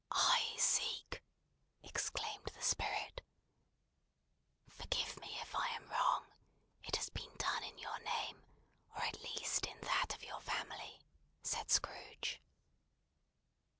[0.11, 1.21] "I seek!"
[1.83, 3.21] exclaimed the Spirit.
[4.67, 6.25] "Forgive me if I am wrong.
[6.83, 8.43] It has been done in your name,
[8.95, 11.03] or at least in that of your family,"
[11.43, 12.41] said Scrooge.